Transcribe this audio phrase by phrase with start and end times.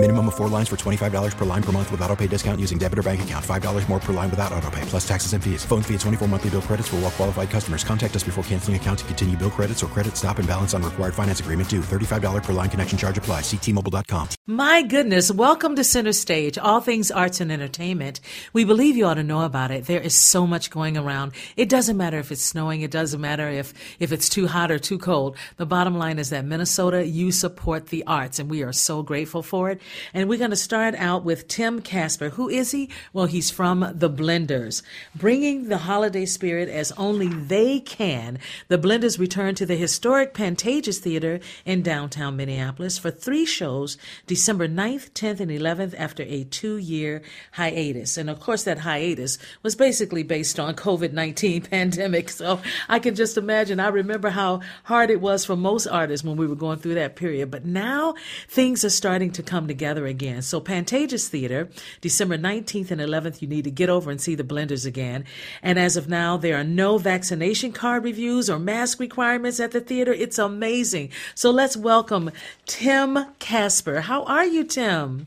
[0.00, 2.78] Minimum of four lines for $25 per line per month with auto pay discount using
[2.78, 3.44] debit or bank account.
[3.44, 5.64] $5 more per line without auto pay, plus taxes and fees.
[5.64, 7.82] Phone fee at 24 monthly bill credits for all well qualified customers.
[7.82, 10.84] Contact us before canceling account to continue bill credits or credit stop and balance on
[10.84, 11.80] required finance agreement due.
[11.80, 13.40] $35 per line connection charge apply.
[13.40, 14.28] Ctmobile.com.
[14.46, 18.20] My goodness, welcome to Center Stage, all things arts and entertainment.
[18.52, 19.86] We believe you ought to know about it.
[19.86, 21.32] There is so much going around.
[21.56, 24.78] It doesn't matter if it's snowing, it doesn't matter if, if it's too hot or
[24.78, 25.36] too cold.
[25.56, 29.42] The bottom line is that Minnesota, you support the arts, and we are so grateful
[29.42, 29.80] for it.
[30.12, 32.30] And we're going to start out with Tim Casper.
[32.30, 32.90] Who is he?
[33.12, 34.82] Well, he's from the Blenders.
[35.14, 38.38] Bringing the holiday spirit as only they can,
[38.68, 43.96] the Blenders return to the historic Pantages Theater in downtown Minneapolis for three shows
[44.26, 48.16] December 9th, 10th, and 11th after a two year hiatus.
[48.16, 52.28] And of course, that hiatus was basically based on COVID 19 pandemic.
[52.28, 53.80] So I can just imagine.
[53.80, 57.16] I remember how hard it was for most artists when we were going through that
[57.16, 57.50] period.
[57.50, 58.14] But now
[58.48, 60.42] things are starting to come together again.
[60.42, 61.68] So Pantages Theater,
[62.00, 65.24] December 19th and 11th, you need to get over and see the Blenders again.
[65.62, 69.80] And as of now, there are no vaccination card reviews or mask requirements at the
[69.80, 70.12] theater.
[70.12, 71.10] It's amazing.
[71.34, 72.30] So let's welcome
[72.66, 74.02] Tim Casper.
[74.02, 75.26] How are you, Tim?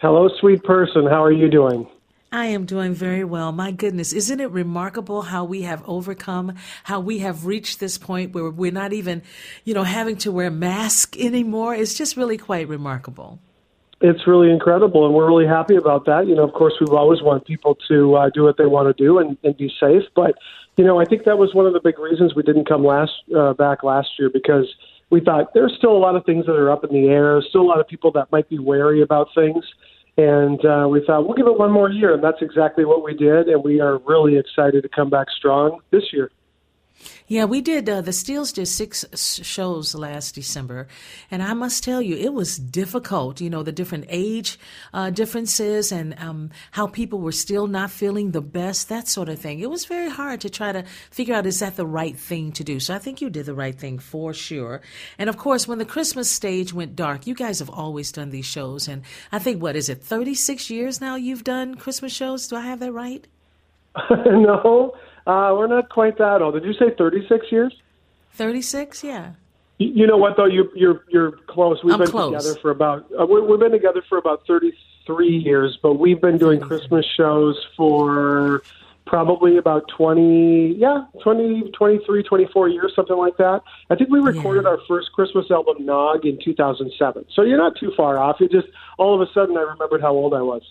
[0.00, 1.06] Hello, sweet person.
[1.06, 1.88] How are you doing?
[2.32, 3.52] I am doing very well.
[3.52, 8.34] My goodness, isn't it remarkable how we have overcome, how we have reached this point
[8.34, 9.22] where we're not even,
[9.64, 11.74] you know, having to wear masks anymore?
[11.74, 13.38] It's just really quite remarkable.
[14.02, 16.26] It's really incredible, and we're really happy about that.
[16.26, 19.02] You know, of course, we've always want people to uh, do what they want to
[19.02, 20.02] do and, and be safe.
[20.14, 20.34] But
[20.76, 23.12] you know, I think that was one of the big reasons we didn't come last
[23.34, 24.66] uh, back last year because
[25.08, 27.40] we thought there's still a lot of things that are up in the air.
[27.48, 29.64] Still a lot of people that might be wary about things.
[30.18, 33.14] And uh, we thought we'll give it one more year, and that's exactly what we
[33.14, 33.48] did.
[33.48, 36.30] And we are really excited to come back strong this year.
[37.28, 37.88] Yeah, we did.
[37.88, 39.04] Uh, the Steeles did six
[39.42, 40.86] shows last December,
[41.30, 43.40] and I must tell you, it was difficult.
[43.40, 44.58] You know, the different age
[44.94, 49.40] uh, differences and um, how people were still not feeling the best, that sort of
[49.40, 49.60] thing.
[49.60, 52.64] It was very hard to try to figure out is that the right thing to
[52.64, 52.78] do.
[52.78, 54.80] So I think you did the right thing for sure.
[55.18, 58.46] And of course, when the Christmas stage went dark, you guys have always done these
[58.46, 59.02] shows, and
[59.32, 62.46] I think what is it, thirty six years now you've done Christmas shows?
[62.46, 63.26] Do I have that right?
[64.10, 64.94] no.
[65.26, 66.54] Uh, we're not quite that old.
[66.54, 67.74] Did you say 36 years?
[68.34, 69.32] 36, yeah.
[69.78, 70.46] You, you know what though?
[70.46, 71.82] You, you're you're close.
[71.82, 72.42] We've I'm been close.
[72.44, 76.38] together for about uh, we, we've been together for about 33 years, but we've been
[76.38, 78.62] doing Christmas shows for
[79.06, 84.64] probably about 20 yeah 20 23 24 years something like that i think we recorded
[84.64, 84.70] Yeah.
[84.70, 88.66] our first christmas album nog in 2007 so you're not too far off it just
[88.98, 90.62] all of a sudden i remembered how old i was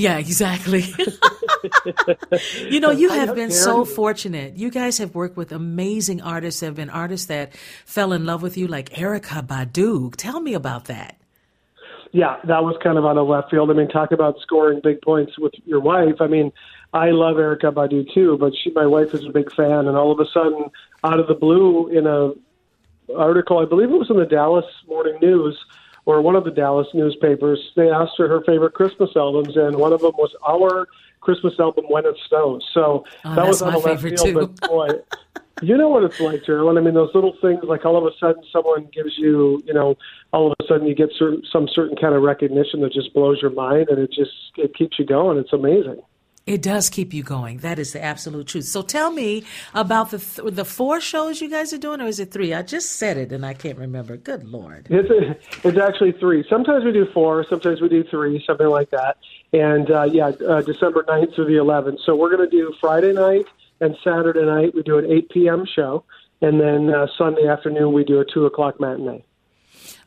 [0.00, 0.82] Yeah, exactly.
[2.70, 4.56] you know, you have been so fortunate.
[4.56, 6.62] You guys have worked with amazing artists.
[6.62, 10.14] Have been artists that fell in love with you, like Erykah Badu.
[10.16, 11.16] Tell me about that.
[12.12, 13.70] Yeah, that was kind of out of left field.
[13.70, 16.16] I mean, talk about scoring big points with your wife.
[16.20, 16.50] I mean,
[16.94, 20.10] I love Erykah Badu too, but she, my wife is a big fan, and all
[20.10, 20.70] of a sudden,
[21.04, 22.32] out of the blue, in a
[23.14, 25.58] article, I believe it was in the Dallas Morning News
[26.06, 29.92] or one of the Dallas newspapers, they asked her her favorite Christmas albums, and one
[29.92, 30.88] of them was our
[31.20, 32.66] Christmas album, When It Snows.
[32.72, 34.46] So Oh, that was out my left favorite, field, too.
[34.56, 34.88] but boy.
[35.62, 36.78] You know what it's like, Jearlyn.
[36.78, 39.94] I mean, those little things, like all of a sudden someone gives you, you know,
[40.32, 43.42] all of a sudden you get certain, some certain kind of recognition that just blows
[43.42, 45.36] your mind, and it just it keeps you going.
[45.36, 46.00] It's amazing.
[46.50, 47.58] It does keep you going.
[47.58, 48.64] That is the absolute truth.
[48.64, 52.18] So tell me about the th- the four shows you guys are doing, or is
[52.18, 52.52] it three?
[52.52, 54.16] I just said it and I can't remember.
[54.16, 54.88] Good lord.
[54.90, 56.44] It's it's actually three.
[56.50, 57.46] Sometimes we do four.
[57.48, 58.42] Sometimes we do three.
[58.44, 59.18] Something like that.
[59.52, 61.98] And uh, yeah, uh, December 9th through the 11th.
[62.04, 63.46] So we're going to do Friday night
[63.80, 64.74] and Saturday night.
[64.74, 65.64] We do an 8 p.m.
[65.72, 66.04] show,
[66.42, 69.24] and then uh, Sunday afternoon we do a two o'clock matinee.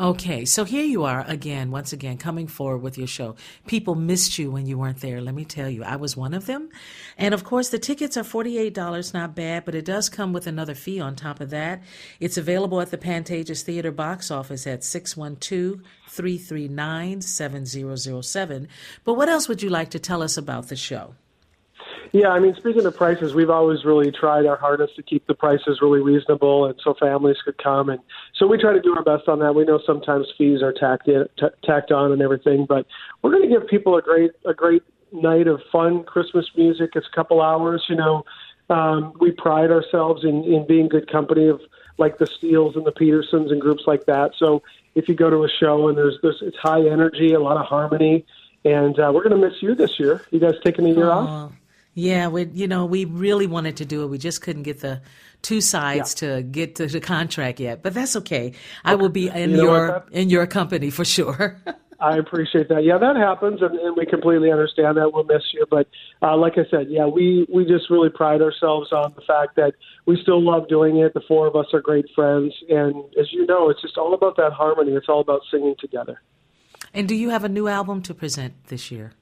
[0.00, 3.36] Okay, so here you are again, once again, coming forward with your show.
[3.66, 5.20] People missed you when you weren't there.
[5.20, 6.70] Let me tell you, I was one of them.
[7.18, 10.74] And of course, the tickets are $48, not bad, but it does come with another
[10.74, 11.82] fee on top of that.
[12.18, 18.68] It's available at the Pantages Theater box office at 612 339 7007.
[19.04, 21.14] But what else would you like to tell us about the show?
[22.12, 25.34] Yeah, I mean, speaking of prices, we've always really tried our hardest to keep the
[25.34, 28.00] prices really reasonable, and so families could come, and
[28.34, 29.54] so we try to do our best on that.
[29.54, 32.86] We know sometimes fees are tacked in, t- tacked on and everything, but
[33.22, 36.90] we're going to give people a great a great night of fun Christmas music.
[36.94, 38.24] It's a couple hours, you know.
[38.70, 41.60] Um, we pride ourselves in, in being good company of
[41.98, 44.32] like the Steeles and the Petersons and groups like that.
[44.38, 44.62] So
[44.94, 47.66] if you go to a show and there's there's it's high energy, a lot of
[47.66, 48.24] harmony,
[48.64, 50.22] and uh, we're going to miss you this year.
[50.30, 51.18] You guys taking a year Aw.
[51.18, 51.52] off?
[51.94, 54.06] Yeah, we you know we really wanted to do it.
[54.08, 55.00] We just couldn't get the
[55.42, 56.36] two sides Yeah.
[56.36, 58.52] to get to the contract yet, but that's okay.
[58.84, 61.56] I will be in You know your that- in your company for sure.
[62.02, 62.82] I appreciate that.
[62.82, 65.12] Yeah, that happens, and, and we completely understand that.
[65.12, 65.86] We'll miss you, but
[66.22, 69.74] uh, like I said, yeah, we we just really pride ourselves on the fact that
[70.06, 71.12] we still love doing it.
[71.12, 74.36] The four of us are great friends, and as you know, it's just all about
[74.38, 74.92] that harmony.
[74.92, 76.22] It's all about singing together.
[76.94, 79.12] and do you have a new album to present this year?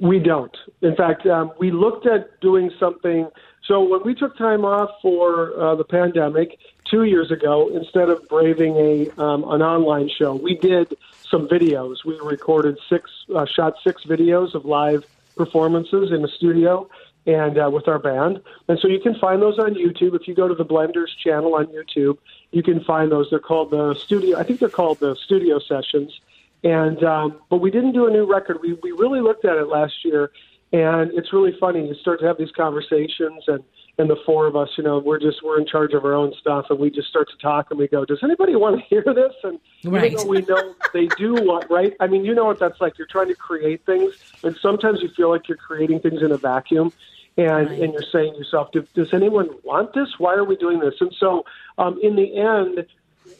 [0.00, 0.56] We don't.
[0.80, 3.28] In fact, um, we looked at doing something.
[3.64, 6.58] So when we took time off for uh, the pandemic
[6.88, 10.96] two years ago, instead of braving a um, an online show, we did
[11.28, 12.04] some videos.
[12.04, 15.04] We recorded six, uh, shot six videos of live
[15.36, 16.88] performances in the studio
[17.26, 18.40] and uh, with our band.
[18.68, 20.14] And so you can find those on YouTube.
[20.14, 22.18] If you go to the Blenders channel on YouTube,
[22.52, 23.28] you can find those.
[23.30, 24.38] They're called the studio.
[24.38, 26.20] I think they're called the studio sessions.
[26.64, 28.58] And um, but we didn't do a new record.
[28.60, 30.30] We we really looked at it last year,
[30.72, 31.86] and it's really funny.
[31.86, 33.62] You start to have these conversations, and
[33.98, 36.32] and the four of us, you know, we're just we're in charge of our own
[36.40, 39.04] stuff, and we just start to talk, and we go, "Does anybody want to hear
[39.06, 40.12] this?" And Right.
[40.12, 41.94] even though we know they do want, right?
[42.00, 42.98] I mean, you know what that's like.
[42.98, 44.12] You're trying to create things,
[44.42, 46.92] and sometimes you feel like you're creating things in a vacuum.
[47.36, 50.08] And, and you're saying to yourself, does anyone want this?
[50.18, 50.94] Why are we doing this?
[50.98, 51.44] And so,
[51.78, 52.84] um, in the end,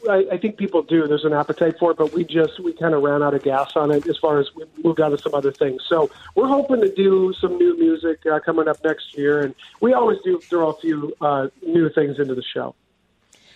[0.09, 1.07] I, I think people do.
[1.07, 3.75] There's an appetite for it, but we just we kind of ran out of gas
[3.75, 5.81] on it as far as we moved on to some other things.
[5.87, 9.93] So we're hoping to do some new music uh, coming up next year, and we
[9.93, 12.75] always do throw a few uh, new things into the show.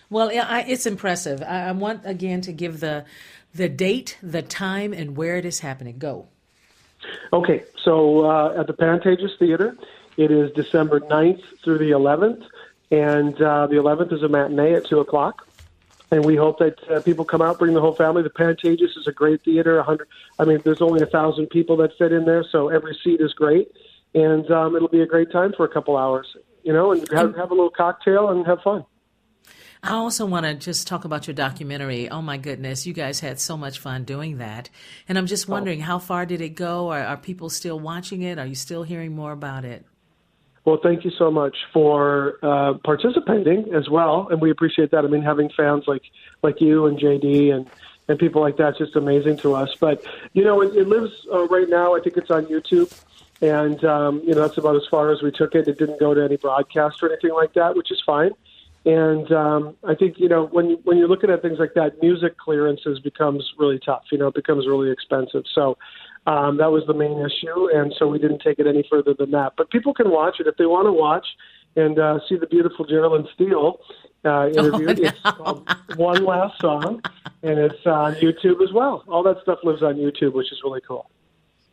[0.10, 1.42] Well, I, it's impressive.
[1.42, 3.06] I, want again to give the
[3.56, 5.98] the date, the time, and where it is happening.
[5.98, 6.28] Go.
[7.32, 9.76] Okay, so uh, at the Pantages Theater,
[10.18, 12.44] it is December 9th through the 11th,
[12.92, 15.48] and uh, the 11th is a matinee at 2 o'clock.
[16.14, 18.22] And we hope that uh, people come out, bring the whole family.
[18.22, 19.78] The Pantages is a great theater.
[19.78, 20.08] 100,
[20.38, 23.34] I mean, there's only a thousand people that fit in there, so every seat is
[23.34, 23.72] great,
[24.14, 26.28] and um, it'll be a great time for a couple hours,
[26.62, 28.86] you know, and have, have a little cocktail and have fun.
[29.82, 32.08] I also want to just talk about your documentary.
[32.12, 34.70] Oh my goodness, you guys had so much fun doing that.
[35.10, 36.90] And I'm just wondering, how far did it go?
[36.90, 38.38] Are, are people still watching it?
[38.38, 39.84] Are you still hearing more about it?
[40.66, 45.04] Well, thank you so much for uh, participating as well, and we appreciate that.
[45.04, 46.04] I mean, having fans like
[46.42, 47.70] like you and JD and
[48.08, 49.76] and people like that's just amazing to us.
[49.80, 51.96] But you know, it, it lives uh, right now.
[51.96, 52.94] I think it's on YouTube,
[53.42, 55.68] and um, you know that's about as far as we took it.
[55.68, 58.32] It didn't go to any broadcast or anything like that, which is fine.
[58.86, 62.02] And um, I think you know when you, when you're looking at things like that,
[62.02, 64.04] music clearances becomes really tough.
[64.12, 65.44] You know, it becomes really expensive.
[65.56, 65.78] So
[66.28, 69.32] um, that was the main issue, and so we didn't take it any further than
[69.32, 69.54] that.
[69.58, 71.26] But people can watch it if they want to watch
[71.76, 73.80] and uh, see the beautiful Jearlyn Steele
[74.26, 74.90] uh, interview.
[74.90, 75.08] Oh, no.
[75.08, 77.02] It's called One Last Song,
[77.42, 79.04] and it's on YouTube as well.
[79.08, 81.10] All that stuff lives on YouTube, which is really cool.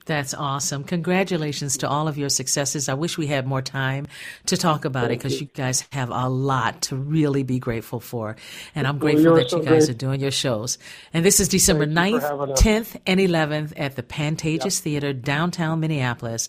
[0.06, 0.84] That's awesome.
[0.84, 2.88] Congratulations to all of your successes.
[2.88, 4.06] I wish we had more time
[4.46, 8.36] to talk about it because you guys have a lot to really be grateful for.
[8.74, 9.90] And I'm grateful you're that so you guys great.
[9.90, 10.78] are doing your shows.
[11.12, 16.48] And this is December Thank 9th, 10th, and 11th at the Pantages Theater, downtown Minneapolis.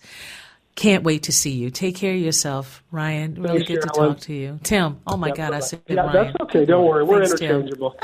[0.75, 1.69] Can't wait to see you.
[1.69, 3.35] Take care of yourself, Ryan.
[3.35, 4.59] Really good to talk to you.
[4.63, 5.59] Tim, oh my Yeah, God, I bye-bye.
[5.59, 6.13] said yeah, Ryan.
[6.13, 6.65] that's okay.
[6.65, 7.03] Don't worry.
[7.03, 7.95] We're Thanks, interchangeable.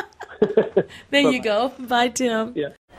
[1.10, 1.70] There you go.
[1.80, 2.54] Bye, Tim.
[2.56, 2.70] Yeah.